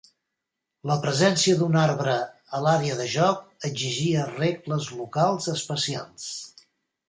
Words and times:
La 0.91 0.95
presència 1.03 1.59
d'un 1.59 1.77
arbre 1.81 2.15
a 2.57 2.63
l'àrea 2.67 2.97
de 3.03 3.07
joc 3.17 3.69
exigia 3.71 4.27
regles 4.33 4.91
locals 5.05 5.55
especials. 5.57 6.29